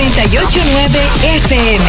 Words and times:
989 0.00 0.98
FM. 1.36 1.84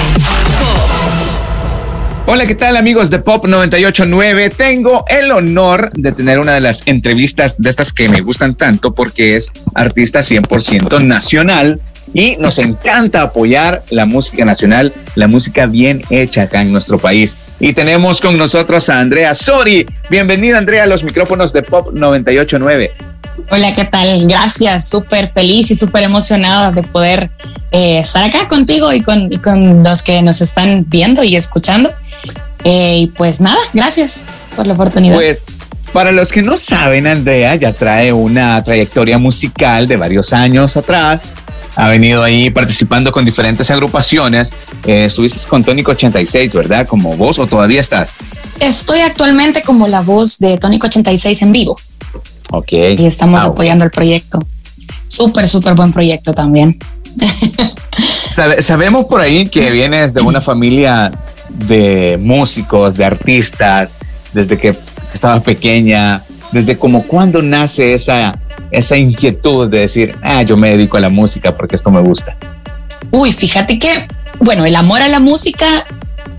Hola, 2.26 2.46
¿qué 2.46 2.56
tal 2.56 2.76
amigos 2.76 3.10
de 3.10 3.20
Pop 3.20 3.46
989? 3.48 4.50
Tengo 4.50 5.06
el 5.08 5.32
honor 5.32 5.92
de 5.94 6.12
tener 6.12 6.38
una 6.40 6.56
de 6.56 6.60
las 6.60 6.86
entrevistas 6.88 7.56
de 7.62 7.70
estas 7.70 7.94
que 7.94 8.10
me 8.10 8.20
gustan 8.20 8.56
tanto 8.56 8.94
porque 8.94 9.38
es 9.38 9.50
artista 9.76 10.20
100% 10.20 11.02
nacional 11.06 11.80
y 12.14 12.36
nos 12.36 12.60
encanta 12.60 13.22
apoyar 13.22 13.82
la 13.92 14.06
música 14.06 14.44
nacional, 14.44 14.94
la 15.16 15.30
música 15.30 15.66
bien 15.66 16.02
hecha 16.10 16.44
acá 16.44 16.62
en 16.62 16.74
nuestro 16.74 17.00
país. 17.00 17.38
Y 17.62 17.72
tenemos 17.72 18.20
con 18.20 18.38
nosotros 18.38 18.90
a 18.90 19.00
Andrea 19.00 19.34
Sori. 19.34 19.86
Bienvenida 20.10 20.58
Andrea 20.58 20.84
a 20.84 20.88
los 20.88 21.06
micrófonos 21.06 21.54
de 21.54 21.62
Pop 21.62 21.94
989. 21.94 23.11
Hola, 23.50 23.74
¿qué 23.74 23.86
tal? 23.86 24.28
Gracias, 24.28 24.88
súper 24.88 25.30
feliz 25.30 25.72
y 25.72 25.76
súper 25.76 26.04
emocionada 26.04 26.72
de 26.72 26.84
poder 26.84 27.32
eh, 27.72 28.00
estar 28.00 28.24
acá 28.24 28.48
contigo 28.48 28.92
y 28.94 29.02
con, 29.02 29.30
con, 29.40 29.84
los 29.84 30.04
que 30.04 30.22
nos 30.22 30.42
están 30.42 30.86
viendo 30.88 31.24
y 31.24 31.36
escuchando. 31.36 31.90
Eh, 32.64 32.98
y 33.00 33.08
pues 33.08 33.42
nada, 33.42 33.60
gracias 33.74 34.26
por 34.56 34.68
la 34.68 34.74
oportunidad. 34.74 35.16
Pues 35.16 35.44
para 35.94 36.12
los 36.12 36.32
que 36.32 36.42
no 36.42 36.58
saben, 36.58 37.08
Andrea 37.08 37.56
ya 37.56 37.74
trae 37.74 38.14
una 38.14 38.64
trayectoria 38.64 39.18
musical 39.18 39.88
de 39.88 39.98
varios 39.98 40.32
años 40.32 40.78
atrás. 40.78 41.24
Ha 41.76 41.90
venido 41.90 42.24
ahí 42.24 42.50
participando 42.50 43.12
con 43.12 43.26
diferentes 43.26 43.72
agrupaciones. 43.72 44.54
Eh, 44.86 45.06
estuviste 45.06 45.48
con 45.48 45.64
Tónico 45.64 45.92
86, 45.92 46.54
¿verdad? 46.54 46.88
Como 46.88 47.16
voz 47.18 47.40
o 47.40 47.48
todavía 47.48 47.82
estás? 47.82 48.16
Estoy 48.60 49.00
actualmente 49.00 49.64
como 49.64 49.88
la 49.88 50.02
voz 50.02 50.38
de 50.38 50.58
Tónico 50.58 50.88
86 50.88 51.42
en 51.42 51.52
vivo. 51.52 51.78
Ok. 52.52 52.72
Y 52.98 53.06
estamos 53.06 53.44
ah, 53.44 53.48
apoyando 53.48 53.86
el 53.86 53.92
proyecto. 53.92 54.40
Súper, 55.08 55.48
súper 55.48 55.74
buen 55.74 55.92
proyecto 55.92 56.34
también. 56.34 56.78
sabemos 58.60 59.06
por 59.06 59.22
ahí 59.22 59.46
que 59.46 59.72
vienes 59.72 60.14
de 60.14 60.22
una 60.22 60.42
familia 60.42 61.12
de 61.50 62.18
músicos, 62.22 62.96
de 62.96 63.06
artistas, 63.06 63.96
desde 64.34 64.58
que 64.58 64.76
estabas 65.14 65.44
pequeña, 65.44 66.24
desde 66.52 66.78
como 66.78 67.04
cuando 67.04 67.42
nace 67.42 67.94
esa, 67.94 68.32
esa 68.72 68.98
inquietud 68.98 69.70
de 69.70 69.80
decir, 69.80 70.16
ah, 70.22 70.44
yo 70.44 70.58
me 70.58 70.72
dedico 70.72 70.98
a 70.98 71.02
la 71.02 71.10
música 71.10 71.56
porque 71.56 71.76
esto 71.76 71.92
me 71.92 72.02
gusta. 72.02 72.38
Uy, 73.12 73.34
fíjate 73.34 73.78
que, 73.78 74.08
bueno, 74.40 74.66
el 74.66 74.76
amor 74.76 75.02
a 75.02 75.08
la 75.08 75.20
música 75.20 75.86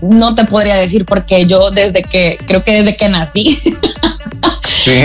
no 0.01 0.35
te 0.35 0.45
podría 0.45 0.75
decir 0.75 1.05
porque 1.05 1.45
yo 1.45 1.71
desde 1.71 2.01
que, 2.01 2.39
creo 2.45 2.63
que 2.63 2.73
desde 2.73 2.95
que 2.95 3.09
nací, 3.09 3.57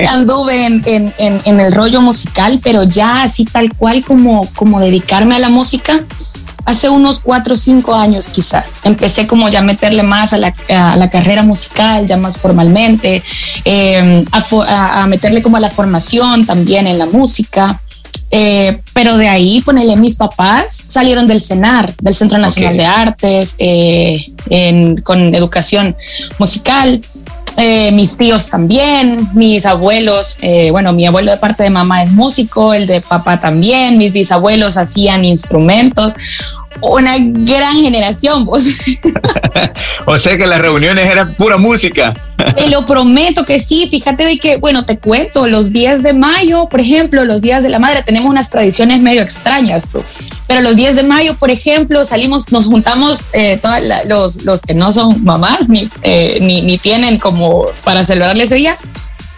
anduve 0.08 0.66
en, 0.66 1.60
el 1.60 1.72
rollo 1.72 2.00
musical, 2.00 2.60
pero 2.62 2.84
ya 2.84 3.22
así 3.22 3.44
tal 3.44 3.74
cual 3.74 4.04
como, 4.04 4.48
como 4.54 4.80
dedicarme 4.80 5.36
a 5.36 5.38
la 5.38 5.48
música, 5.48 6.04
hace 6.68 6.90
unos 6.90 7.20
cuatro 7.20 7.54
o 7.54 7.56
cinco 7.56 7.94
años 7.94 8.28
quizás. 8.28 8.80
Empecé 8.84 9.26
como 9.26 9.48
ya 9.48 9.60
a 9.60 9.62
meterle 9.62 10.02
más 10.02 10.34
a 10.34 10.38
la, 10.38 11.10
carrera 11.10 11.42
musical, 11.42 12.06
ya 12.06 12.18
más 12.18 12.36
formalmente, 12.36 13.22
em, 13.64 14.24
a, 14.32 15.06
meterle 15.06 15.40
como 15.40 15.56
a 15.56 15.60
la 15.60 15.70
formación 15.70 16.44
también 16.44 16.86
en 16.86 16.98
la 16.98 17.06
música. 17.06 17.80
Eh, 18.30 18.82
pero 18.92 19.16
de 19.16 19.28
ahí, 19.28 19.62
ponele, 19.62 19.96
mis 19.96 20.16
papás 20.16 20.84
salieron 20.86 21.26
del 21.26 21.40
CENAR, 21.40 21.94
del 21.96 22.14
Centro 22.14 22.36
Nacional 22.36 22.76
de 22.76 22.84
Artes, 22.84 23.54
eh, 23.58 24.26
con 25.04 25.34
educación 25.34 25.96
musical. 26.38 27.00
Eh, 27.60 27.90
mis 27.90 28.16
tíos 28.16 28.50
también, 28.50 29.30
mis 29.34 29.66
abuelos, 29.66 30.38
eh, 30.42 30.70
bueno, 30.70 30.92
mi 30.92 31.06
abuelo 31.06 31.32
de 31.32 31.38
parte 31.38 31.64
de 31.64 31.70
mamá 31.70 32.04
es 32.04 32.12
músico, 32.12 32.72
el 32.72 32.86
de 32.86 33.00
papá 33.00 33.40
también, 33.40 33.98
mis 33.98 34.12
bisabuelos 34.12 34.76
hacían 34.76 35.24
instrumentos 35.24 36.14
una 36.82 37.16
gran 37.18 37.76
generación, 37.76 38.44
vos. 38.44 38.66
o 40.06 40.16
sea 40.16 40.36
que 40.36 40.46
las 40.46 40.60
reuniones 40.60 41.06
eran 41.10 41.34
pura 41.34 41.56
música. 41.56 42.14
Te 42.56 42.68
lo 42.70 42.86
prometo 42.86 43.44
que 43.44 43.58
sí. 43.58 43.88
Fíjate 43.90 44.24
de 44.24 44.38
que, 44.38 44.56
bueno, 44.56 44.84
te 44.84 44.98
cuento, 44.98 45.46
los 45.46 45.72
días 45.72 46.02
de 46.02 46.12
mayo, 46.12 46.68
por 46.68 46.80
ejemplo, 46.80 47.24
los 47.24 47.40
días 47.40 47.62
de 47.62 47.68
la 47.68 47.78
madre, 47.78 48.02
tenemos 48.04 48.30
unas 48.30 48.50
tradiciones 48.50 49.00
medio 49.00 49.22
extrañas, 49.22 49.88
tú. 49.88 50.02
Pero 50.46 50.60
los 50.60 50.76
días 50.76 50.94
de 50.94 51.02
mayo, 51.02 51.36
por 51.36 51.50
ejemplo, 51.50 52.04
salimos, 52.04 52.52
nos 52.52 52.66
juntamos 52.66 53.24
eh, 53.32 53.58
todos 53.60 53.78
los, 54.06 54.44
los 54.44 54.62
que 54.62 54.74
no 54.74 54.92
son 54.92 55.24
mamás 55.24 55.68
ni, 55.68 55.88
eh, 56.02 56.38
ni, 56.40 56.62
ni, 56.62 56.78
tienen 56.78 57.18
como 57.18 57.66
para 57.84 58.04
celebrarle 58.04 58.44
ese 58.44 58.54
día. 58.54 58.76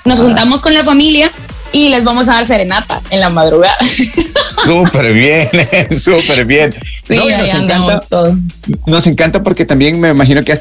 Nos 0.04 0.20
juntamos 0.20 0.60
con 0.60 0.74
la 0.74 0.84
familia 0.84 1.30
y 1.72 1.88
les 1.88 2.04
vamos 2.04 2.28
a 2.28 2.34
dar 2.34 2.46
serenata 2.46 3.00
en 3.10 3.20
la 3.20 3.30
madrugada. 3.30 3.76
Súper 4.64 5.12
bien, 5.12 5.48
súper 5.90 6.44
bien. 6.44 6.72
Sí, 6.72 7.16
nos 7.16 7.54
encanta, 7.54 8.36
Nos 8.86 9.06
encanta 9.06 9.42
porque 9.42 9.64
también 9.64 9.98
me 10.00 10.10
imagino 10.10 10.42
que 10.42 10.52
has, 10.52 10.60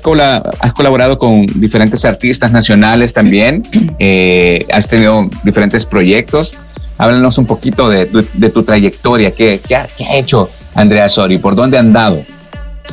has 0.59 0.73
colaborado 0.73 1.19
con 1.19 1.45
diferentes 1.55 2.05
artistas 2.05 2.51
nacionales 2.51 3.13
también. 3.13 3.63
Eh, 4.01 4.65
has 4.71 4.87
tenido 4.87 5.29
diferentes 5.43 5.85
proyectos. 5.85 6.53
Háblanos 6.97 7.37
un 7.37 7.45
poquito 7.45 7.89
de, 7.89 8.05
tu 8.05 8.63
trayectoria. 8.63 9.31
¿Qué, 9.31 9.61
ha, 9.75 9.87
¿Qué, 9.87 10.05
ha, 10.05 10.15
hecho 10.15 10.49
Andrea 10.73 11.09
Sori? 11.09 11.37
¿Por 11.37 11.55
dónde 11.55 11.75
ha 11.75 11.81
andado? 11.81 12.23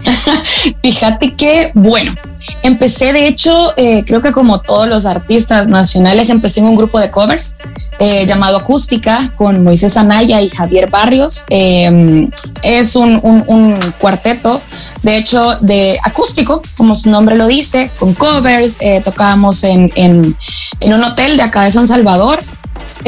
Fíjate 0.83 1.35
que, 1.35 1.73
bueno, 1.75 2.15
empecé 2.63 3.13
de 3.13 3.29
hecho, 3.29 3.73
eh, 3.77 4.05
creo 4.07 4.21
que 4.21 4.33
como 4.33 4.61
todos 4.61 4.89
los 4.89 5.07
artistas 5.07 5.67
nacionales, 5.69 6.31
empecé 6.31 6.61
en 6.61 6.67
un 6.67 6.77
grupo 6.77 6.99
de 6.99 7.11
covers 7.11 7.57
eh, 7.99 8.27
llamado 8.27 8.59
Acústica 8.59 9.33
con 9.37 9.65
Moisés 9.65 9.97
Anaya 9.97 10.41
y 10.43 10.51
Javier 10.51 10.91
Barrios. 10.91 11.45
Em, 11.49 12.31
es 12.63 12.95
un, 12.95 13.79
cuarteto, 13.99 14.61
de 15.03 15.17
hecho, 15.17 15.57
de 15.61 15.99
acústico, 16.03 16.63
como 16.77 16.95
su 16.95 17.11
nombre 17.11 17.37
lo 17.37 17.47
dice, 17.47 17.91
con 17.99 18.15
covers. 18.15 18.77
Eh, 18.81 19.01
tocábamos 19.03 19.65
en, 19.65 19.91
en 19.95 20.35
un 20.81 21.05
hotel 21.05 21.37
de 21.37 21.43
acá 21.43 21.63
de 21.63 21.71
San 21.71 21.87
Salvador. 21.87 22.41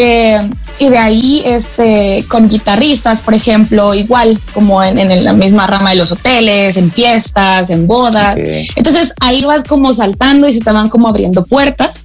Eh, 0.00 0.38
y 0.78 0.90
de 0.90 0.98
ahí, 0.98 1.42
este, 1.44 2.24
con 2.28 2.48
guitarristas, 2.48 3.20
por 3.20 3.34
ejemplo, 3.34 3.94
igual 3.94 4.40
como 4.54 4.80
en, 4.80 5.24
la 5.24 5.32
misma 5.32 5.66
rama 5.66 5.90
de 5.90 5.96
los 5.96 6.12
hoteles, 6.12 6.76
en 6.76 6.92
fiestas, 6.92 7.68
en 7.70 7.88
bodas. 7.88 8.38
Entonces 8.76 9.12
ahí 9.18 9.44
vas 9.44 9.64
como 9.64 9.92
saltando 9.92 10.46
y 10.46 10.52
se 10.52 10.60
te 10.60 10.70
van 10.70 10.88
como 10.88 11.08
abriendo 11.08 11.44
puertas. 11.44 12.02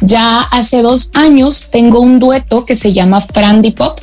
Ya 0.00 0.40
hace 0.40 0.82
dos 0.82 1.12
años 1.14 1.68
tengo 1.70 2.00
un 2.00 2.18
dueto 2.18 2.66
que 2.66 2.74
se 2.74 2.92
llama 2.92 3.20
Frandy 3.20 3.70
Pop 3.70 4.00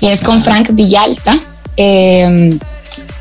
y 0.00 0.06
es 0.06 0.22
con 0.22 0.40
Frank 0.40 0.70
Villalta. 0.72 1.40
Eh, 1.76 2.56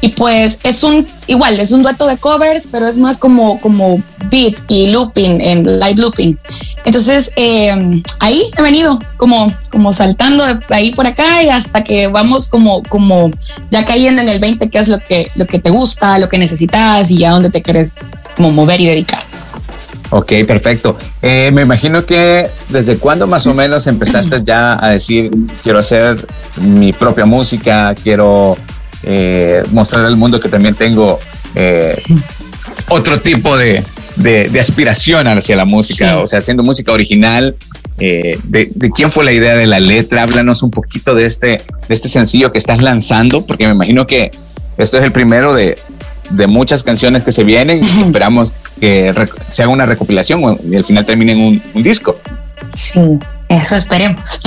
y 0.01 0.09
pues 0.09 0.59
es 0.63 0.83
un, 0.83 1.06
igual, 1.28 1.59
es 1.59 1.72
un 1.72 1.83
dueto 1.83 2.07
de 2.07 2.17
covers, 2.17 2.67
pero 2.72 2.88
es 2.88 2.97
más 2.97 3.17
como, 3.17 3.59
como 3.59 4.01
beat 4.29 4.56
y 4.67 4.91
looping, 4.91 5.41
en 5.41 5.79
live 5.79 5.95
looping. 5.95 6.38
Entonces, 6.83 7.31
em, 7.35 8.03
ahí 8.19 8.51
he 8.57 8.61
venido 8.61 9.00
como, 9.17 9.53
como 9.72 9.91
saltando 9.91 10.45
de 10.45 10.59
ahí 10.69 10.94
por 10.94 11.07
acá 11.07 11.41
y 11.44 11.50
hasta 11.50 11.83
que 11.83 12.07
vamos 12.07 12.47
como, 12.47 12.83
como 12.83 13.31
ya 13.69 13.85
cayendo 13.85 14.22
en 14.22 14.29
el 14.29 14.39
20, 14.39 14.69
qué 14.69 14.78
es 14.78 14.88
lo 14.88 15.00
que, 15.00 15.31
lo 15.35 15.47
que 15.47 15.59
te 15.59 15.69
gusta, 15.69 16.19
lo 16.19 16.29
que 16.29 16.38
necesitas 16.38 17.09
y 17.12 17.23
a 17.25 17.31
dónde 17.31 17.50
te 17.50 17.62
quieres 17.62 17.95
como 18.35 18.51
mover 18.51 18.81
y 18.81 18.88
dedicar. 18.88 19.23
Ok, 20.12 20.31
perfecto. 20.45 20.97
Eh, 21.22 21.50
me 21.51 21.63
imagino 21.63 22.06
que 22.06 22.50
desde 22.69 22.97
cuándo 22.97 23.25
más 23.25 23.47
o 23.47 23.53
menos 23.53 23.88
empezaste 23.88 24.44
ya 24.45 24.77
a 24.83 24.89
decir, 24.89 25.31
quiero 25.63 25.79
hacer 25.79 26.25
mi 26.57 26.94
propia 26.94 27.25
música, 27.25 27.95
quiero 28.01 28.56
eh, 29.05 29.63
mostrar 29.71 30.05
al 30.05 30.17
mundo 30.17 30.39
que 30.39 30.49
también 30.49 30.73
tengo 30.73 31.19
eh, 31.53 32.01
otro 32.89 33.21
tipo 33.21 33.55
de, 33.55 33.83
de, 34.16 34.59
aspiración 34.59 35.27
hacia 35.27 35.55
la 35.55 35.66
música, 35.66 36.17
o 36.17 36.27
sea, 36.27 36.39
haciendo 36.39 36.63
música 36.63 36.91
original. 36.91 37.55
Eh, 37.99 38.39
de, 38.44 38.69
quién 38.94 39.11
fue 39.11 39.23
la 39.23 39.31
idea 39.31 39.55
de 39.55 39.67
la 39.67 39.79
letra? 39.79 40.23
Háblanos 40.23 40.63
un 40.63 40.71
poquito 40.71 41.13
de 41.15 41.25
este, 41.25 41.47
de 41.47 41.94
este 41.94 42.07
sencillo 42.07 42.51
que 42.51 42.57
estás 42.57 42.81
lanzando, 42.81 43.45
porque 43.45 43.65
me 43.68 43.74
imagino 43.74 44.07
que 44.07 44.31
esto 44.77 44.97
es 44.97 45.03
el 45.03 45.12
primero 45.12 45.53
de, 45.53 45.77
de 46.31 46.47
muchas 46.47 46.83
canciones 46.83 47.24
que 47.24 47.31
se 47.31 47.44
vienen 47.44 47.83
y 47.83 48.01
esperamos 48.01 48.51
que 48.80 49.13
se 49.50 49.62
haga 49.62 49.71
una 49.71 49.85
recopilación 49.85 50.59
y 50.69 50.75
al 50.75 50.83
final 50.83 51.06
termine 51.06 51.33
en 51.33 51.39
un, 51.39 51.63
un 51.74 51.83
disco. 51.83 52.18
Sí, 52.74 53.00
eso 53.50 53.75
esperemos. 53.75 54.39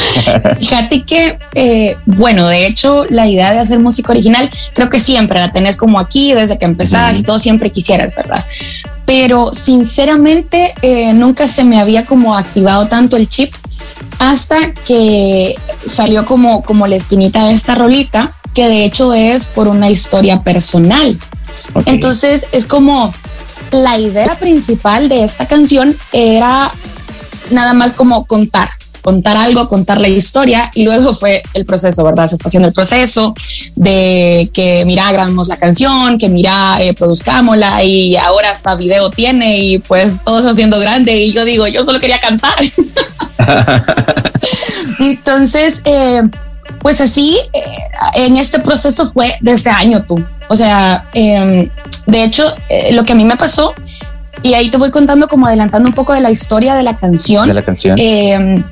Fíjate 0.60 1.04
que, 1.04 1.38
eh, 1.54 1.96
bueno, 2.06 2.46
de 2.48 2.66
hecho, 2.66 3.04
la 3.08 3.26
idea 3.26 3.52
de 3.52 3.60
hacer 3.60 3.78
música 3.78 4.12
original, 4.12 4.50
creo 4.74 4.88
que 4.88 5.00
siempre 5.00 5.40
la 5.40 5.52
tenés 5.52 5.76
como 5.76 5.98
aquí, 5.98 6.34
desde 6.34 6.58
que 6.58 6.64
empezás 6.64 7.18
y 7.18 7.22
todo 7.22 7.38
siempre 7.38 7.70
quisieras, 7.70 8.14
¿verdad? 8.14 8.44
Pero 9.06 9.52
sinceramente, 9.52 10.74
eh, 10.82 11.12
nunca 11.12 11.48
se 11.48 11.64
me 11.64 11.80
había 11.80 12.04
como 12.04 12.36
activado 12.36 12.88
tanto 12.88 13.16
el 13.16 13.28
chip 13.28 13.54
hasta 14.18 14.72
que 14.72 15.58
salió 15.86 16.24
como, 16.24 16.62
como 16.62 16.86
la 16.86 16.96
espinita 16.96 17.46
de 17.46 17.52
esta 17.52 17.74
rolita, 17.74 18.32
que 18.54 18.68
de 18.68 18.84
hecho 18.84 19.14
es 19.14 19.46
por 19.46 19.66
una 19.68 19.90
historia 19.90 20.42
personal. 20.42 21.18
Entonces, 21.86 22.46
es 22.52 22.66
como 22.66 23.12
la 23.70 23.98
idea 23.98 24.38
principal 24.38 25.08
de 25.08 25.24
esta 25.24 25.46
canción 25.46 25.96
era 26.12 26.70
nada 27.50 27.74
más 27.74 27.92
como 27.92 28.26
contar 28.26 28.68
contar 29.02 29.36
algo, 29.36 29.68
contar 29.68 30.00
la 30.00 30.08
historia 30.08 30.70
y 30.74 30.84
luego 30.84 31.12
fue 31.12 31.42
el 31.52 31.66
proceso, 31.66 32.04
¿verdad? 32.04 32.28
Se 32.28 32.38
fue 32.38 32.48
haciendo 32.48 32.68
el 32.68 32.74
proceso 32.74 33.34
de 33.74 34.48
que 34.54 34.84
mira, 34.86 35.10
grabamos 35.12 35.48
la 35.48 35.56
canción, 35.56 36.16
que 36.18 36.28
mira, 36.28 36.76
eh, 36.80 36.94
produzcámosla 36.94 37.82
y 37.82 38.16
ahora 38.16 38.52
hasta 38.52 38.76
video 38.76 39.10
tiene 39.10 39.58
y 39.58 39.78
pues 39.80 40.22
todo 40.24 40.38
se 40.38 40.44
va 40.44 40.52
haciendo 40.52 40.78
grande 40.78 41.16
y 41.16 41.32
yo 41.32 41.44
digo, 41.44 41.66
yo 41.66 41.84
solo 41.84 41.98
quería 41.98 42.20
cantar. 42.20 42.54
Entonces, 45.00 45.82
eh, 45.84 46.22
pues 46.80 47.00
así, 47.00 47.36
eh, 47.52 47.60
en 48.14 48.36
este 48.36 48.60
proceso 48.60 49.06
fue 49.06 49.34
desde 49.40 49.70
año 49.70 50.04
tú. 50.04 50.24
O 50.48 50.56
sea, 50.56 51.08
em, 51.12 51.70
de 52.06 52.24
hecho, 52.24 52.54
eh, 52.68 52.92
lo 52.92 53.04
que 53.04 53.12
a 53.12 53.14
mí 53.14 53.24
me 53.24 53.36
pasó, 53.36 53.74
y 54.42 54.54
ahí 54.54 54.70
te 54.70 54.76
voy 54.76 54.90
contando 54.90 55.28
como 55.28 55.46
adelantando 55.46 55.88
un 55.88 55.94
poco 55.94 56.12
de 56.12 56.20
la 56.20 56.30
historia 56.30 56.74
de 56.74 56.82
la 56.82 56.96
canción. 56.96 57.46
De 57.46 57.54
la 57.54 57.62
canción. 57.62 57.98
Em, 57.98 58.62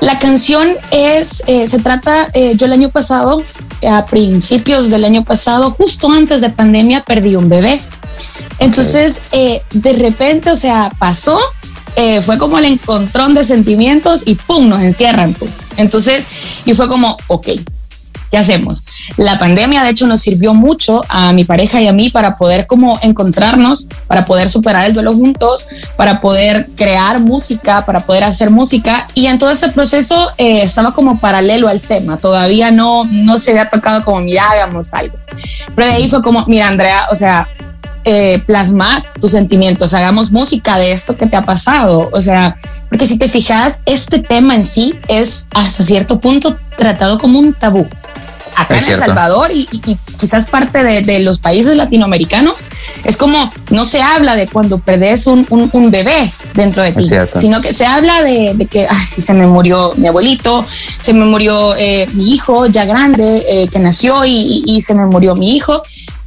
la 0.00 0.18
canción 0.18 0.68
es, 0.90 1.42
se 1.46 1.78
trata, 1.80 2.30
yo 2.54 2.66
el 2.66 2.72
año 2.72 2.88
pasado, 2.88 3.42
a 3.86 4.06
principios 4.06 4.88
del 4.88 5.04
año 5.04 5.24
pasado, 5.24 5.70
justo 5.70 6.10
antes 6.10 6.40
de 6.40 6.48
pandemia, 6.48 7.04
perdí 7.04 7.36
un 7.36 7.50
bebé. 7.50 7.82
Entonces, 8.58 9.22
de 9.30 9.92
repente, 9.92 10.50
o 10.50 10.56
sea, 10.56 10.90
pasó 10.98 11.38
eh, 11.96 12.20
fue 12.20 12.38
como 12.38 12.58
el 12.58 12.64
encontrón 12.64 13.34
de 13.34 13.44
sentimientos 13.44 14.22
y 14.24 14.34
¡pum! 14.34 14.68
nos 14.68 14.80
encierran. 14.82 15.34
tú 15.34 15.46
Entonces, 15.76 16.26
y 16.64 16.74
fue 16.74 16.88
como, 16.88 17.16
ok, 17.26 17.48
¿qué 18.30 18.38
hacemos? 18.38 18.84
La 19.16 19.38
pandemia, 19.38 19.82
de 19.82 19.90
hecho, 19.90 20.06
nos 20.06 20.20
sirvió 20.20 20.54
mucho 20.54 21.02
a 21.08 21.32
mi 21.32 21.44
pareja 21.44 21.80
y 21.80 21.88
a 21.88 21.92
mí 21.92 22.10
para 22.10 22.36
poder 22.36 22.66
como 22.66 22.98
encontrarnos, 23.02 23.86
para 24.06 24.24
poder 24.24 24.48
superar 24.48 24.86
el 24.86 24.94
duelo 24.94 25.12
juntos, 25.12 25.66
para 25.96 26.20
poder 26.20 26.68
crear 26.76 27.20
música, 27.20 27.84
para 27.84 28.00
poder 28.00 28.24
hacer 28.24 28.50
música. 28.50 29.08
Y 29.14 29.26
en 29.26 29.38
todo 29.38 29.50
ese 29.50 29.68
proceso 29.68 30.30
eh, 30.38 30.62
estaba 30.62 30.92
como 30.92 31.18
paralelo 31.18 31.68
al 31.68 31.80
tema. 31.80 32.16
Todavía 32.16 32.70
no, 32.70 33.04
no 33.04 33.38
se 33.38 33.50
había 33.50 33.68
tocado 33.68 34.04
como, 34.04 34.20
mira, 34.20 34.50
hagamos 34.50 34.92
algo. 34.94 35.18
Pero 35.74 35.86
de 35.86 35.94
ahí 35.94 36.08
fue 36.08 36.22
como, 36.22 36.44
mira, 36.46 36.68
Andrea, 36.68 37.06
o 37.10 37.14
sea, 37.14 37.48
eh, 38.04 38.42
plasmar 38.46 39.04
tus 39.20 39.32
sentimientos, 39.32 39.92
hagamos 39.94 40.32
música 40.32 40.78
de 40.78 40.92
esto 40.92 41.16
que 41.16 41.26
te 41.26 41.36
ha 41.36 41.44
pasado. 41.44 42.08
O 42.12 42.20
sea, 42.20 42.56
porque 42.88 43.06
si 43.06 43.18
te 43.18 43.28
fijas, 43.28 43.82
este 43.84 44.20
tema 44.20 44.54
en 44.54 44.64
sí 44.64 44.94
es 45.08 45.48
hasta 45.54 45.84
cierto 45.84 46.20
punto 46.20 46.56
tratado 46.76 47.18
como 47.18 47.38
un 47.38 47.52
tabú. 47.52 47.86
Acá 48.56 48.78
en 48.78 48.88
El 48.88 48.96
Salvador 48.96 49.50
y, 49.52 49.66
quizás 50.18 50.44
parte 50.46 50.82
de, 50.82 51.20
los 51.20 51.38
países 51.38 51.76
latinoamericanos, 51.76 52.64
es 53.04 53.16
como 53.16 53.50
no 53.70 53.84
se 53.84 54.02
habla 54.02 54.34
de 54.34 54.48
cuando 54.48 54.78
perdés 54.78 55.26
un, 55.26 55.46
bebé 55.90 56.32
dentro 56.54 56.82
de 56.82 56.92
ti, 56.92 57.08
sino 57.36 57.60
que 57.60 57.72
se 57.72 57.86
habla 57.86 58.22
de, 58.22 58.66
que 58.70 58.86
si 59.06 59.20
se 59.20 59.34
me 59.34 59.46
murió 59.46 59.94
mi 59.96 60.08
abuelito, 60.08 60.64
se 60.98 61.12
me 61.12 61.24
murió 61.24 61.74
eh, 61.76 62.08
mi 62.12 62.32
hijo 62.32 62.66
ya 62.66 62.84
grande 62.84 63.44
eh, 63.48 63.68
que 63.68 63.78
nació 63.78 64.24
y, 64.24 64.62
y 64.66 64.80
se 64.80 64.94
me 64.94 65.06
murió 65.06 65.34
mi 65.36 65.56
hijo 65.56 65.82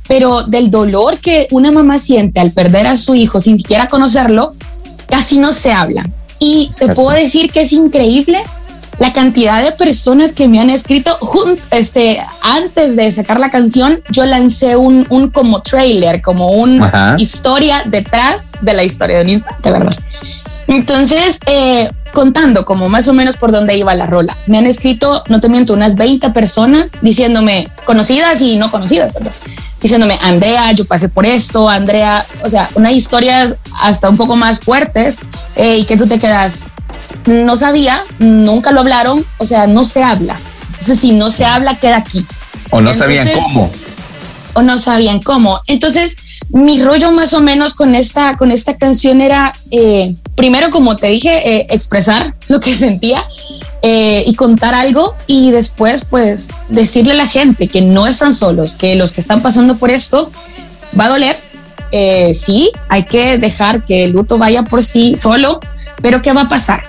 pero 0.07 0.44
del 0.44 0.71
dolor 0.71 1.17
que 1.19 1.47
una 1.51 1.71
mamá 1.71 2.00
siente 2.00 2.39
al 2.39 2.51
perder 2.51 2.88
a 2.88 2.97
su 2.97 3.15
hijo 3.15 3.39
sin 3.39 3.57
siquiera 3.57 3.88
conocerlo, 3.88 4.53
casi 5.07 5.38
no 5.38 5.51
se 5.51 5.71
habla. 5.71 6.09
Y 6.39 6.69
te 6.77 6.89
puedo 6.89 7.11
decir 7.11 7.51
que 7.51 7.61
es 7.61 7.71
increíble 7.71 8.44
la 9.00 9.11
cantidad 9.11 9.63
de 9.63 9.71
personas 9.71 10.33
que 10.33 10.47
me 10.47 10.59
han 10.59 10.69
escrito 10.69 11.17
este, 11.71 12.21
antes 12.41 12.95
de 12.95 13.11
sacar 13.11 13.39
la 13.39 13.50
canción, 13.50 14.01
yo 14.11 14.23
lancé 14.25 14.75
un, 14.75 15.07
un 15.09 15.29
como 15.29 15.61
trailer, 15.61 16.21
como 16.21 16.51
una 16.51 17.15
historia 17.17 17.83
detrás 17.85 18.51
de 18.61 18.73
la 18.73 18.83
historia 18.83 19.17
de 19.17 19.23
un 19.23 19.29
instante, 19.29 19.71
¿verdad? 19.71 19.95
Entonces, 20.67 21.39
eh, 21.47 21.89
contando 22.13 22.65
como 22.65 22.88
más 22.88 23.07
o 23.07 23.13
menos 23.13 23.35
por 23.35 23.51
dónde 23.51 23.75
iba 23.75 23.94
la 23.95 24.06
rola, 24.06 24.38
me 24.45 24.57
han 24.57 24.67
escrito, 24.67 25.23
no 25.27 25.41
te 25.41 25.49
miento, 25.49 25.73
unas 25.73 25.95
20 25.95 26.29
personas 26.29 26.91
diciéndome, 27.01 27.69
conocidas 27.85 28.41
y 28.41 28.57
no 28.57 28.69
conocidas, 28.69 29.13
¿verdad? 29.13 29.31
Diciéndome, 29.83 30.18
Andrea, 30.21 30.71
yo 30.71 30.85
pasé 30.85 31.09
por 31.09 31.25
esto, 31.25 31.69
Andrea, 31.69 32.25
o 32.41 32.50
sea, 32.50 32.69
unas 32.74 32.94
historias 32.94 33.57
hasta 33.80 34.09
un 34.09 34.18
poco 34.18 34.38
más 34.38 34.62
fuertes 34.62 35.19
eh, 35.57 35.80
y 35.80 35.83
que 35.83 35.97
tú 35.97 36.07
te 36.07 36.18
quedas, 36.18 36.57
no 37.25 37.57
sabía, 37.57 38.01
nunca 38.18 38.71
lo 38.71 38.80
hablaron, 38.80 39.25
o 39.38 39.45
sea, 39.45 39.68
no 39.68 39.83
se 39.83 40.01
habla. 40.01 40.38
Entonces, 40.71 41.00
si 41.00 41.12
no 41.12 41.30
se 41.30 41.45
habla, 41.45 41.75
queda 41.75 41.97
aquí. 41.97 42.25
O 42.71 42.80
no 42.80 42.94
sabían 42.94 43.27
cómo. 43.33 43.71
O 44.53 44.62
no 44.62 44.80
sabían 44.80 45.21
cómo. 45.21 45.59
Entonces, 45.68 46.15
mi 46.50 46.81
rollo 46.81 47.12
más 47.12 47.33
o 47.33 47.41
menos 47.41 47.74
con 47.74 47.94
esta, 47.94 48.38
con 48.38 48.51
esta 48.51 48.77
canción 48.77 49.19
era, 49.19 49.51
eh, 49.69 50.15
primero, 50.35 50.69
como 50.69 50.95
te 50.95 51.07
dije, 51.07 51.57
eh, 51.57 51.68
expresar 51.69 52.33
lo 52.47 52.59
que 52.59 52.74
sentía 52.74 53.25
eh, 53.81 54.24
y 54.25 54.35
contar 54.35 54.74
algo 54.74 55.15
y 55.27 55.51
después 55.51 56.06
pues 56.06 56.50
decirle 56.69 57.13
a 57.13 57.18
la 57.18 57.27
gente 57.27 57.68
que 57.68 57.81
no 57.81 58.07
están 58.07 58.33
solos, 58.33 58.74
que 58.74 58.95
los 58.95 59.12
que 59.12 59.21
están 59.21 59.41
pasando 59.41 59.77
por 59.77 59.89
esto 59.91 60.31
va 61.00 61.06
a 61.06 61.09
doler. 61.09 61.38
Eh, 61.91 62.33
sí, 62.33 62.71
hay 62.89 63.03
que 63.03 63.38
dejar 63.38 63.85
que 63.85 64.06
el 64.06 64.13
luto 64.13 64.38
vaya 64.38 64.63
por 64.63 64.83
sí 64.83 65.15
solo, 65.15 65.59
pero 66.01 66.21
¿qué 66.21 66.33
va 66.33 66.41
a 66.41 66.47
pasar? 66.47 66.81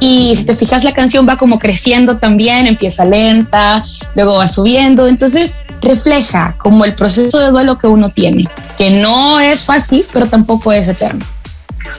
Y 0.00 0.34
si 0.36 0.46
te 0.46 0.54
fijas, 0.54 0.84
la 0.84 0.92
canción 0.92 1.26
va 1.28 1.36
como 1.36 1.58
creciendo 1.58 2.18
también, 2.18 2.66
empieza 2.66 3.04
lenta, 3.04 3.84
luego 4.14 4.36
va 4.36 4.46
subiendo, 4.46 5.06
entonces 5.06 5.54
refleja 5.82 6.56
como 6.58 6.84
el 6.84 6.94
proceso 6.94 7.38
de 7.38 7.50
duelo 7.50 7.78
que 7.78 7.86
uno 7.86 8.10
tiene, 8.10 8.48
que 8.76 8.90
no 8.90 9.40
es 9.40 9.64
fácil, 9.64 10.04
pero 10.12 10.26
tampoco 10.26 10.72
es 10.72 10.88
eterno. 10.88 11.24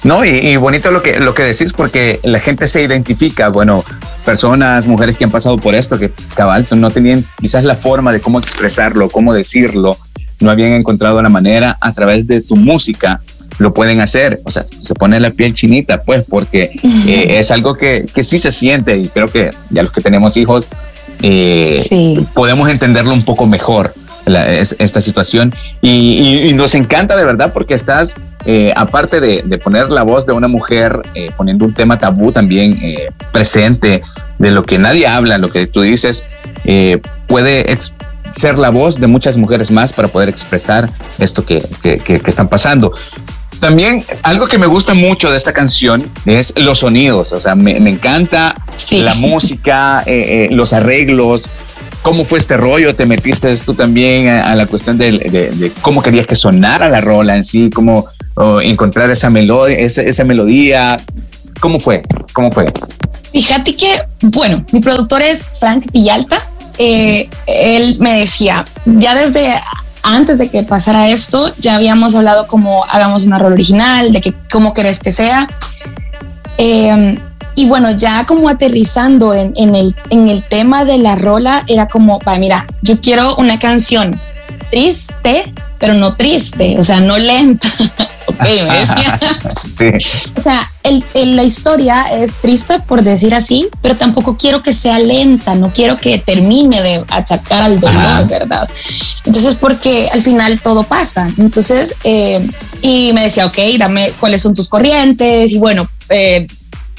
No, 0.03 0.23
y, 0.23 0.55
bonito 0.57 0.91
lo 0.91 1.01
que, 1.01 1.19
lo 1.19 1.33
que 1.33 1.43
decís 1.43 1.73
porque 1.73 2.19
la 2.23 2.39
gente 2.39 2.67
se 2.67 2.81
identifica, 2.81 3.49
bueno, 3.49 3.83
personas, 4.25 4.85
mujeres 4.85 5.17
que 5.17 5.23
han 5.23 5.31
pasado 5.31 5.57
por 5.57 5.75
esto, 5.75 5.97
que 5.97 6.11
cabal, 6.35 6.65
no 6.75 6.91
tenían 6.91 7.25
quizás 7.39 7.63
la 7.63 7.75
forma 7.75 8.13
de 8.13 8.19
cómo 8.19 8.39
expresarlo, 8.39 9.09
cómo 9.09 9.33
decirlo, 9.33 9.97
no 10.39 10.51
habían 10.51 10.73
encontrado 10.73 11.21
la 11.21 11.29
manera 11.29 11.77
a 11.81 11.93
través 11.93 12.27
de 12.27 12.41
tu 12.41 12.55
música 12.55 13.21
lo 13.59 13.73
pueden 13.73 14.01
hacer, 14.01 14.39
o 14.43 14.51
sea, 14.51 14.65
se 14.67 14.93
pone 14.93 15.19
la 15.19 15.31
piel 15.31 15.51
chinita, 15.53 16.03
pues, 16.03 16.23
porque 16.29 16.69
eh, 17.07 17.39
es 17.39 17.49
algo 17.49 17.73
que, 17.73 18.05
que, 18.13 18.21
sí 18.21 18.37
se 18.37 18.51
siente 18.51 18.97
y 18.97 19.07
creo 19.07 19.29
que 19.29 19.49
ya 19.71 19.81
los 19.81 19.91
que 19.91 20.01
tenemos 20.01 20.37
hijos 20.37 20.69
eh, 21.21 22.23
podemos 22.33 22.69
entenderlo 22.69 23.13
un 23.13 23.23
poco 23.23 23.47
mejor 23.47 23.93
esta 24.79 25.01
situación. 25.01 25.53
Y, 25.81 26.51
nos 26.55 26.75
encanta 26.75 27.15
de 27.15 27.25
verdad 27.25 27.53
porque 27.53 27.73
estás, 27.73 28.15
eh, 28.49 28.71
aparte 28.77 29.19
de, 29.19 29.57
poner 29.57 29.89
la 29.89 30.03
voz 30.03 30.25
de 30.25 30.31
una 30.31 30.47
mujer, 30.47 31.01
eh, 31.15 31.29
poniendo 31.35 31.65
un 31.65 31.73
tema 31.73 31.99
tabú 31.99 32.31
también 32.31 32.79
eh, 32.81 33.09
presente 33.33 34.01
de 34.39 34.51
lo 34.51 34.63
que 34.63 34.79
nadie 34.79 35.05
habla, 35.05 35.37
lo 35.37 35.51
que 35.51 35.67
tú 35.67 35.81
dices, 35.81 36.23
puede 37.27 37.77
ser 38.31 38.57
la 38.57 38.69
voz 38.69 39.01
de 39.01 39.07
muchas 39.07 39.35
mujeres 39.35 39.69
más 39.69 39.91
para 39.91 40.07
poder 40.07 40.29
expresar 40.29 40.89
esto 41.19 41.45
que, 41.45 41.61
que, 41.81 42.21
están 42.25 42.47
pasando. 42.47 42.93
También 43.59 44.05
algo 44.23 44.47
que 44.47 44.57
me 44.57 44.67
gusta 44.67 44.93
mucho 44.93 45.29
de 45.29 45.35
esta 45.35 45.51
canción 45.51 46.09
es 46.25 46.53
los 46.55 46.79
sonidos, 46.79 47.33
o 47.33 47.41
sea, 47.41 47.53
me, 47.55 47.75
encanta 47.75 48.55
la 48.91 49.13
música, 49.15 50.05
los 50.51 50.71
arreglos, 50.71 51.49
¿Cómo 52.01 52.23
fue 52.23 52.39
este 52.39 52.55
rollo? 52.55 52.95
¿Te 52.95 53.05
metiste 53.05 53.53
tú 53.57 53.73
también 53.73 54.29
a, 54.29 54.55
la 54.55 54.65
cuestión 54.65 54.97
de, 54.97 55.73
cómo 55.81 56.01
querías 56.01 56.25
que 56.25 56.35
sonara 56.35 56.87
la 56.87 57.01
rola 57.01 57.35
en 57.35 57.43
sí? 57.43 57.69
¿Cómo 57.69 58.07
encontrar 58.61 59.09
esa 59.09 59.29
melodía, 59.29 59.77
esa, 59.77 60.23
melodía? 60.23 60.99
¿Cómo 61.59 61.79
fue? 61.79 62.03
¿Cómo 62.33 62.51
fue? 62.51 62.71
Fíjate 63.31 63.75
que, 63.75 64.01
bueno, 64.21 64.63
mi 64.71 64.79
productor 64.79 65.21
es 65.21 65.47
Frank 65.59 65.85
Villalta. 65.91 66.41
Eh, 66.77 67.29
él 67.47 67.97
me 67.99 68.19
decía, 68.19 68.65
ya 68.85 69.15
desde 69.15 69.55
antes 70.03 70.37
de 70.37 70.49
que 70.49 70.63
pasara 70.63 71.09
esto, 71.09 71.53
ya 71.57 71.75
habíamos 71.75 72.15
hablado 72.15 72.47
como 72.47 72.85
hagamos 72.85 73.25
una 73.25 73.39
rola 73.39 73.53
original, 73.53 74.11
de 74.11 74.21
que 74.21 74.33
cómo 74.51 74.73
querés 74.73 74.99
que 74.99 75.11
sea. 75.11 75.47
Eh, 76.57 77.19
y 77.57 77.67
bueno, 77.67 77.89
ya 77.89 78.27
como 78.27 78.49
aterrizando 78.49 79.33
en, 79.33 79.53
el, 79.55 79.95
en 80.11 80.29
el 80.29 80.43
tema 80.43 80.85
de 80.85 80.99
la 80.99 81.15
rola, 81.15 81.63
era 81.65 81.87
como, 81.87 82.19
va, 82.19 82.37
mira, 82.37 82.67
yo 82.83 83.01
quiero 83.01 83.35
una 83.37 83.57
canción 83.57 84.21
triste, 84.69 85.51
pero 85.79 85.93
no 85.93 86.15
triste, 86.15 86.77
o 86.79 86.83
sea, 86.83 86.99
no 86.99 87.17
lenta. 87.17 87.67
ok, 88.27 88.41
me 88.41 88.79
decía. 88.79 89.19
O 90.35 90.41
sea, 90.41 90.71
el, 90.83 91.03
la 91.35 91.43
historia 91.43 92.03
es 92.03 92.37
triste 92.37 92.79
por 92.79 93.03
decir 93.03 93.35
así, 93.35 93.67
pero 93.81 93.95
tampoco 93.95 94.37
quiero 94.37 94.63
que 94.63 94.73
sea 94.73 94.99
lenta, 94.99 95.55
no 95.55 95.71
quiero 95.71 95.99
que 95.99 96.17
termine 96.17 96.81
de 96.81 97.03
achacar 97.09 97.63
al 97.63 97.79
dolor, 97.79 98.27
¿verdad? 98.27 98.69
Entonces, 99.25 99.55
porque 99.55 100.09
al 100.11 100.21
final 100.21 100.59
todo 100.61 100.83
pasa. 100.83 101.29
Entonces, 101.37 101.95
eh, 102.03 102.45
y 102.81 103.11
me 103.13 103.23
decía, 103.23 103.45
ok, 103.45 103.57
dame 103.77 104.11
cuáles 104.19 104.41
son 104.41 104.53
tus 104.53 104.67
corrientes 104.67 105.51
y 105.51 105.57
bueno, 105.57 105.89
eh, 106.09 106.47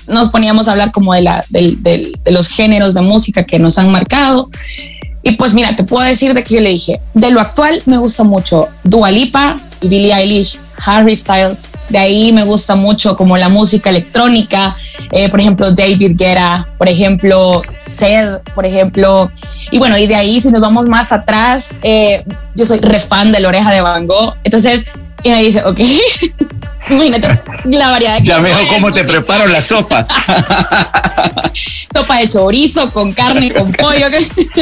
nos 0.09 0.31
poníamos 0.31 0.69
a 0.69 0.73
hablar 0.73 0.91
como 0.91 1.15
de, 1.15 1.23
la, 1.23 1.45
de, 1.51 2.13
los 2.27 2.49
géneros 2.49 2.95
de 2.95 3.03
música 3.03 3.45
que 3.45 3.59
nos 3.59 3.79
han 3.79 3.91
marcado. 3.91 4.51
Y 5.29 5.33
pues 5.33 5.53
mira, 5.53 5.77
te 5.77 5.85
puedo 5.85 6.07
decir 6.07 6.33
de 6.33 6.43
que 6.43 6.55
yo 6.55 6.61
le 6.63 6.71
dije, 6.71 7.03
de 7.13 7.31
lo 7.31 7.41
actual 7.41 7.83
me 7.85 7.99
gusta 7.99 8.25
mucho 8.25 8.69
Dua 8.83 9.11
Lipa 9.11 9.57
y 9.83 9.89
Billie 9.89 10.15
Eilish. 10.15 10.59
Harry 10.85 11.15
Styles. 11.15 11.65
De 11.89 11.99
ahí 11.99 12.33
me 12.33 12.45
gusta 12.45 12.75
mucho 12.75 13.17
como 13.17 13.37
la 13.37 13.49
música 13.49 13.91
electrónica, 13.91 14.77
eh, 15.11 15.29
por 15.29 15.41
ejemplo 15.41 15.73
David 15.73 16.13
Guetta, 16.17 16.69
por 16.77 16.89
ejemplo 16.89 17.63
Sed, 17.85 18.39
por 18.55 18.65
ejemplo. 18.65 19.31
Y 19.71 19.79
bueno, 19.79 19.99
y 19.99 20.07
de 20.07 20.15
ahí 20.15 20.41
si 20.41 20.51
nos 20.51 20.61
vamos 20.61 20.87
más 20.87 21.13
atrás, 21.13 21.75
eh, 21.83 22.25
yo 22.55 22.65
soy 22.65 22.81
re 22.81 23.01
fan 23.01 23.33
de 23.33 23.41
la 23.41 23.49
oreja 23.49 23.71
de 23.71 23.81
Van 23.81 24.07
Gogh. 24.07 24.35
Entonces, 24.45 24.87
y 25.23 25.31
me 25.31 25.43
dice, 25.43 25.63
ok, 25.65 25.81
imagínate 26.95 27.41
la 27.65 27.91
variedad 27.91 28.19
de 28.19 28.25
Ya 28.25 28.39
veo 28.39 28.57
cómo 28.69 28.93
te 28.93 29.05
preparo 29.05 29.47
la 29.47 29.61
sopa. 29.61 30.07
sopa 31.93 32.19
de 32.19 32.29
chorizo 32.29 32.93
con 32.93 33.13
carne, 33.13 33.53
con 33.53 33.73
pollo. 33.73 34.07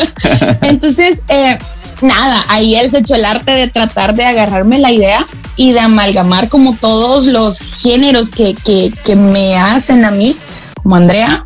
Entonces, 0.62 1.22
eh, 1.28 1.58
nada, 2.00 2.44
ahí 2.48 2.74
él 2.74 2.90
se 2.90 2.98
echó 2.98 3.14
el 3.14 3.24
arte 3.24 3.52
de 3.52 3.68
tratar 3.68 4.14
de 4.14 4.24
agarrarme 4.24 4.78
la 4.78 4.92
idea 4.92 5.26
y 5.56 5.72
de 5.72 5.80
amalgamar 5.80 6.48
como 6.48 6.76
todos 6.76 7.26
los 7.26 7.58
géneros 7.82 8.28
que, 8.28 8.54
que, 8.54 8.92
que 9.04 9.16
me 9.16 9.56
hacen 9.56 10.04
a 10.04 10.10
mí, 10.10 10.36
como 10.82 10.96
Andrea. 10.96 11.44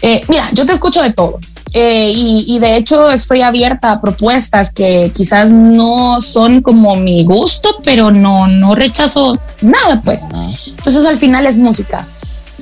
Eh, 0.00 0.22
mira, 0.28 0.48
yo 0.52 0.64
te 0.64 0.72
escucho 0.72 1.02
de 1.02 1.12
todo. 1.12 1.40
Eh, 1.72 2.12
y, 2.14 2.44
y, 2.46 2.58
de 2.58 2.76
hecho 2.76 3.10
estoy 3.10 3.42
abierta 3.42 3.92
a 3.92 4.00
propuestas 4.00 4.72
que 4.72 5.12
quizás 5.14 5.52
no 5.52 6.18
son 6.20 6.62
como 6.62 6.96
mi 6.96 7.24
gusto, 7.24 7.80
pero 7.84 8.10
no, 8.10 8.46
no 8.46 8.74
rechazo 8.74 9.38
nada, 9.60 10.00
pues. 10.02 10.26
Entonces 10.66 11.04
al 11.04 11.18
final 11.18 11.46
es 11.46 11.56
música. 11.56 12.06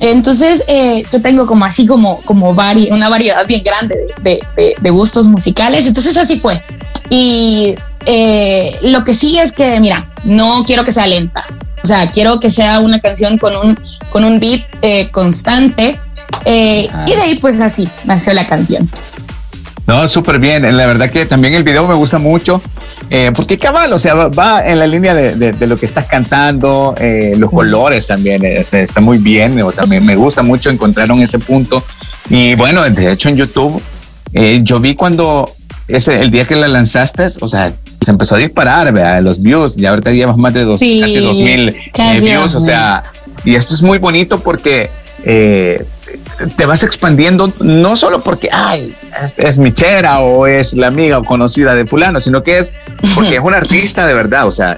Entonces 0.00 0.64
eh, 0.68 1.04
yo 1.10 1.22
tengo 1.22 1.46
como 1.46 1.64
así 1.64 1.86
como, 1.86 2.20
como 2.22 2.54
vari 2.54 2.90
una 2.90 3.08
variedad 3.08 3.46
bien 3.46 3.62
grande 3.62 3.96
de, 4.20 4.40
de, 4.56 4.74
de, 4.78 4.90
gustos 4.90 5.26
musicales. 5.26 5.86
Entonces 5.86 6.16
así 6.16 6.38
fue. 6.38 6.60
Y 7.08 7.74
eh, 8.04 8.78
lo 8.82 9.04
que 9.04 9.14
sí 9.14 9.38
es 9.38 9.52
que, 9.52 9.80
mira, 9.80 10.08
no 10.24 10.64
quiero 10.64 10.84
que 10.84 10.92
sea 10.92 11.06
lenta. 11.06 11.44
O 11.82 11.86
sea, 11.86 12.08
quiero 12.08 12.40
que 12.40 12.50
sea 12.50 12.80
una 12.80 13.00
canción 13.00 13.38
con 13.38 13.54
un, 13.54 13.78
con 14.10 14.24
un 14.24 14.40
beat 14.40 14.62
eh, 14.82 15.10
constante. 15.10 16.00
Eh, 16.44 16.88
y 17.06 17.10
de 17.10 17.20
ahí, 17.20 17.38
pues 17.40 17.60
así 17.60 17.88
nació 18.04 18.32
la 18.32 18.46
canción. 18.46 18.88
No, 19.86 20.06
súper 20.08 20.38
bien. 20.38 20.62
La 20.76 20.86
verdad 20.86 21.10
que 21.10 21.26
también 21.26 21.54
el 21.54 21.62
video 21.62 21.86
me 21.86 21.94
gusta 21.94 22.18
mucho. 22.18 22.60
Eh, 23.08 23.30
porque 23.34 23.56
cabal, 23.56 23.92
o 23.92 23.98
sea, 23.98 24.14
va, 24.14 24.66
en 24.66 24.80
la 24.80 24.86
línea 24.86 25.14
de, 25.14 25.36
de, 25.36 25.52
de, 25.52 25.66
lo 25.66 25.76
que 25.76 25.86
estás 25.86 26.06
cantando, 26.06 26.94
eh, 26.98 27.34
los 27.38 27.50
colores 27.50 28.08
también, 28.08 28.44
este, 28.44 28.82
está 28.82 29.00
muy 29.00 29.18
bien, 29.18 29.60
o 29.62 29.70
sea, 29.70 29.86
me, 29.86 30.00
me, 30.00 30.16
gusta 30.16 30.42
mucho, 30.42 30.70
encontraron 30.70 31.20
ese 31.20 31.38
punto. 31.38 31.84
Y 32.28 32.56
bueno, 32.56 32.82
de 32.82 33.12
hecho 33.12 33.28
en 33.28 33.36
YouTube, 33.36 33.80
eh, 34.32 34.60
yo 34.62 34.80
vi 34.80 34.96
cuando 34.96 35.48
ese, 35.86 36.20
el 36.20 36.32
día 36.32 36.46
que 36.46 36.56
la 36.56 36.66
lanzaste, 36.66 37.26
o 37.40 37.48
sea, 37.48 37.72
se 38.00 38.10
empezó 38.10 38.34
a 38.34 38.38
disparar, 38.38 38.92
¿verdad? 38.92 39.22
Los 39.22 39.40
views, 39.40 39.76
y 39.78 39.86
ahorita 39.86 40.10
llevas 40.10 40.36
más 40.36 40.52
de 40.52 40.64
dos, 40.64 40.80
sí, 40.80 41.00
casi 41.00 41.20
dos 41.20 41.38
mil 41.38 41.68
eh, 41.68 42.20
views, 42.20 42.56
o 42.56 42.60
sea, 42.60 43.04
y 43.44 43.54
esto 43.54 43.74
es 43.74 43.82
muy 43.82 43.98
bonito 43.98 44.40
porque 44.40 44.90
eh, 45.28 45.84
te 46.56 46.66
vas 46.66 46.84
expandiendo 46.84 47.52
no 47.58 47.96
solo 47.96 48.22
porque, 48.22 48.48
ay, 48.52 48.94
es, 49.20 49.34
es 49.36 49.58
mi 49.58 49.72
chera 49.72 50.20
o 50.20 50.46
es 50.46 50.74
la 50.74 50.86
amiga 50.86 51.18
o 51.18 51.24
conocida 51.24 51.74
de 51.74 51.84
fulano, 51.84 52.20
sino 52.20 52.44
que 52.44 52.58
es 52.58 52.72
porque 53.16 53.34
es 53.34 53.40
un 53.42 53.52
artista 53.54 54.06
de 54.06 54.14
verdad, 54.14 54.46
o 54.46 54.52
sea, 54.52 54.76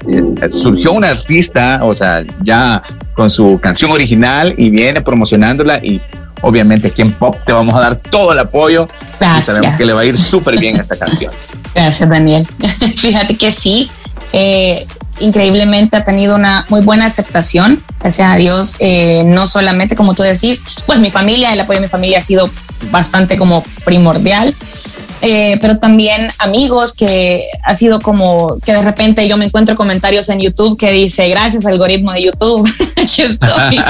surgió 0.49 0.93
un 0.93 1.05
artista, 1.05 1.81
o 1.83 1.95
sea, 1.95 2.25
ya 2.43 2.83
con 3.13 3.29
su 3.29 3.61
canción 3.61 3.91
original 3.91 4.55
y 4.57 4.71
viene 4.71 5.03
promocionándola 5.03 5.85
y 5.85 6.01
obviamente 6.41 6.89
aquí 6.89 7.03
en 7.03 7.13
Pop 7.13 7.37
te 7.45 7.53
vamos 7.53 7.75
a 7.75 7.81
dar 7.81 7.97
todo 7.97 8.33
el 8.33 8.39
apoyo 8.39 8.89
Gracias. 9.21 9.49
y 9.49 9.53
sabemos 9.53 9.77
que 9.77 9.85
le 9.85 9.93
va 9.93 10.01
a 10.01 10.05
ir 10.07 10.17
súper 10.17 10.59
bien 10.59 10.77
esta 10.81 10.97
canción. 10.97 11.31
Gracias, 11.75 12.09
Daniel. 12.09 12.49
Fíjate 12.97 13.37
que 13.37 13.53
sí, 13.53 13.91
eh, 14.33 14.87
increíblemente 15.21 15.97
ha 15.97 16.05
tenido 16.05 16.35
una 16.35 16.67
muy 16.69 16.81
buena 16.81 17.07
aceptación, 17.07 17.83
gracias 18.01 18.33
a 18.33 18.37
Dios, 18.37 18.77
eh, 18.81 19.23
no 19.25 19.47
solamente 19.47 19.97
como 19.97 20.15
tú 20.15 20.23
decís, 20.23 20.63
pues 20.87 21.01
mi 21.01 21.11
familia, 21.11 21.53
el 21.53 21.61
apoyo 21.61 21.81
de 21.81 21.87
mi 21.87 21.91
familia 21.91 22.19
ha 22.19 22.23
sido 22.23 22.51
bastante 22.91 23.37
como 23.37 23.63
primordial, 23.85 24.55
eh, 25.21 25.59
pero 25.61 25.79
también 25.79 26.31
amigos 26.39 26.93
que 26.93 27.49
ha 27.65 27.75
sido 27.75 28.01
como 28.01 28.59
que 28.65 28.73
de 28.73 28.83
repente 28.83 29.27
yo 29.27 29.37
me 29.37 29.47
encuentro 29.47 29.75
comentarios 29.75 30.29
en 30.29 30.39
YouTube 30.39 30.79
que 30.79 30.93
dice 30.93 31.29
gracias 31.29 31.67
algoritmo 31.67 32.13
de 32.13 32.23
YouTube, 32.23 32.69
aquí 32.97 33.23
estoy. 33.23 33.81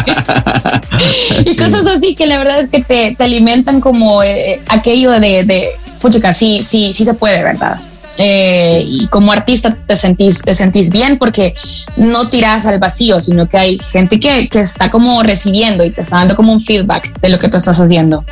y 1.45 1.57
cosas 1.57 1.87
así 1.87 2.15
que 2.15 2.27
la 2.27 2.39
verdad 2.39 2.59
es 2.59 2.69
que 2.69 2.83
te, 2.83 3.15
te 3.15 3.25
alimentan 3.25 3.81
como 3.81 4.23
eh, 4.23 4.61
aquello 4.69 5.11
de, 5.13 5.45
de 5.45 5.71
pucha, 6.01 6.33
sí, 6.33 6.63
sí, 6.65 6.93
sí 6.95 7.05
se 7.05 7.15
puede, 7.15 7.43
¿verdad? 7.43 7.79
Eh, 8.17 8.83
y 8.87 9.07
como 9.09 9.31
artista 9.31 9.77
te 9.87 9.95
sentís, 9.95 10.43
te 10.43 10.55
sentís 10.55 10.91
bien 10.91 11.19
porque 11.19 11.55
no 11.97 12.29
tiras 12.29 12.67
al 12.67 12.79
vacío, 12.79 13.21
sino 13.21 13.47
que 13.47 13.59
hay 13.59 13.79
gente 13.79 14.19
que, 14.19 14.49
que 14.49 14.61
está 14.61 14.91
como 14.91 15.23
recibiendo 15.23 15.85
y 15.85 15.91
te 15.91 16.00
está 16.00 16.17
dando 16.17 16.35
como 16.35 16.53
un 16.53 16.61
feedback 16.61 17.21
de 17.21 17.29
lo 17.29 17.38
que 17.38 17.49
tú 17.49 17.57
estás 17.57 17.79
haciendo. 17.79 18.25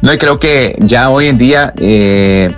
No, 0.00 0.12
y 0.12 0.18
creo 0.18 0.38
que 0.38 0.76
ya 0.80 1.10
hoy 1.10 1.28
en 1.28 1.38
día 1.38 1.72
eh, 1.78 2.54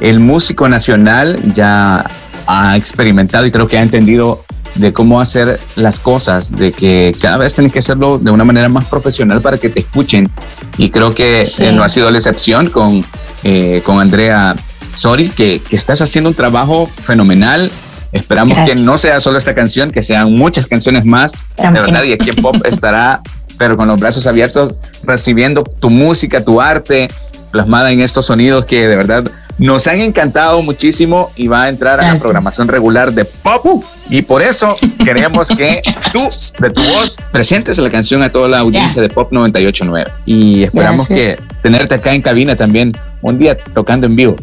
el 0.00 0.20
músico 0.20 0.68
nacional 0.68 1.38
ya 1.54 2.04
ha 2.46 2.76
experimentado 2.76 3.46
y 3.46 3.50
creo 3.50 3.66
que 3.66 3.78
ha 3.78 3.82
entendido 3.82 4.44
de 4.74 4.92
cómo 4.92 5.20
hacer 5.20 5.58
las 5.76 5.98
cosas, 5.98 6.56
de 6.56 6.72
que 6.72 7.14
cada 7.20 7.38
vez 7.38 7.54
tienes 7.54 7.72
que 7.72 7.80
hacerlo 7.80 8.18
de 8.18 8.30
una 8.30 8.44
manera 8.44 8.68
más 8.68 8.84
profesional 8.84 9.40
para 9.40 9.58
que 9.58 9.68
te 9.68 9.80
escuchen. 9.80 10.30
Y 10.78 10.90
creo 10.90 11.14
que 11.14 11.44
sí. 11.44 11.64
eh, 11.64 11.72
no 11.72 11.82
ha 11.82 11.88
sido 11.88 12.10
la 12.10 12.18
excepción 12.18 12.70
con, 12.70 13.04
eh, 13.44 13.82
con 13.84 13.98
Andrea 13.98 14.54
Sori, 15.00 15.30
que, 15.30 15.60
que, 15.60 15.76
estás 15.76 16.00
haciendo 16.02 16.28
un 16.28 16.36
trabajo 16.36 16.88
fenomenal. 17.00 17.70
Esperamos 18.12 18.54
Gracias. 18.54 18.78
que 18.78 18.84
no 18.84 18.98
sea 18.98 19.20
solo 19.20 19.38
esta 19.38 19.54
canción, 19.54 19.90
que 19.90 20.02
sean 20.02 20.34
muchas 20.34 20.66
canciones 20.66 21.06
más. 21.06 21.32
de 21.56 21.70
verdad, 21.70 22.04
y 22.04 22.12
aquí 22.12 22.32
Pop 22.32 22.56
estará 22.64 23.22
pero 23.60 23.76
con 23.76 23.88
los 23.88 24.00
brazos 24.00 24.26
abiertos, 24.26 24.74
recibiendo 25.02 25.64
tu 25.64 25.90
música, 25.90 26.42
tu 26.42 26.62
arte, 26.62 27.08
plasmada 27.50 27.92
en 27.92 28.00
estos 28.00 28.24
sonidos 28.24 28.64
que 28.64 28.88
de 28.88 28.96
verdad 28.96 29.30
nos 29.58 29.86
han 29.86 30.00
encantado 30.00 30.62
muchísimo 30.62 31.30
y 31.36 31.46
va 31.46 31.64
a 31.64 31.68
entrar 31.68 31.96
Gracias. 31.96 32.12
a 32.12 32.16
la 32.16 32.20
programación 32.22 32.68
regular 32.68 33.12
de 33.12 33.26
Pop. 33.26 33.84
Y 34.08 34.22
por 34.22 34.40
eso 34.40 34.74
queremos 35.04 35.48
que 35.48 35.78
tú, 36.10 36.20
de 36.58 36.70
tu 36.70 36.80
voz, 36.80 37.18
presentes 37.30 37.76
la 37.76 37.90
canción 37.90 38.22
a 38.22 38.32
toda 38.32 38.48
la 38.48 38.60
audiencia 38.60 38.94
yeah. 38.94 39.02
de 39.02 39.08
Pop 39.10 39.30
989. 39.30 40.10
Y 40.24 40.62
esperamos 40.62 41.06
Gracias. 41.06 41.36
que 41.36 41.42
tenerte 41.60 41.96
acá 41.96 42.14
en 42.14 42.22
cabina 42.22 42.56
también 42.56 42.92
un 43.20 43.36
día 43.36 43.58
tocando 43.58 44.06
en 44.06 44.16
vivo. 44.16 44.36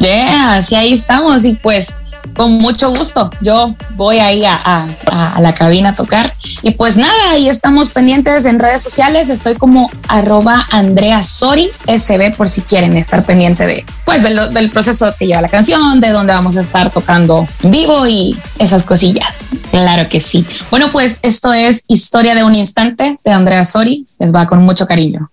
Yeah, 0.00 0.62
sí, 0.62 0.74
ahí 0.74 0.92
estamos. 0.92 1.44
Y 1.44 1.54
pues 1.54 1.94
con 2.34 2.52
mucho 2.58 2.90
gusto. 2.90 3.30
Yo 3.40 3.74
voy 3.96 4.18
ahí 4.18 4.44
a, 4.44 4.88
a, 5.06 5.40
la 5.40 5.54
cabina 5.54 5.90
a 5.90 5.94
tocar. 5.94 6.34
Y 6.62 6.72
pues 6.72 6.96
nada, 6.96 7.30
ahí 7.30 7.48
estamos 7.48 7.90
pendientes 7.90 8.44
en 8.46 8.58
redes 8.58 8.82
sociales. 8.82 9.28
Estoy 9.28 9.56
como 9.56 9.90
arroba 10.08 10.66
Andrea 10.70 11.22
Sori 11.22 11.70
SB 11.86 12.34
por 12.36 12.48
si 12.48 12.62
quieren 12.62 12.96
estar 12.96 13.24
pendiente 13.24 13.66
de, 13.66 13.84
pues, 14.04 14.22
del 14.22 14.70
proceso 14.70 15.14
que 15.18 15.26
lleva 15.26 15.42
la 15.42 15.48
canción, 15.48 16.00
de 16.00 16.10
dónde 16.10 16.32
vamos 16.32 16.56
a 16.56 16.62
estar 16.62 16.90
tocando 16.90 17.46
vivo 17.62 18.06
y 18.06 18.38
esas 18.58 18.82
cosillas. 18.82 19.50
Claro 19.70 20.08
que 20.08 20.20
sí. 20.20 20.46
Bueno, 20.70 20.90
pues 20.92 21.18
esto 21.22 21.52
es 21.52 21.84
Historia 21.88 22.34
de 22.34 22.44
un 22.44 22.54
Instante 22.54 23.18
de 23.24 23.30
Andrea 23.30 23.64
Sori. 23.64 24.06
Les 24.18 24.34
va 24.34 24.46
con 24.46 24.62
mucho 24.62 24.86
cariño. 24.86 25.30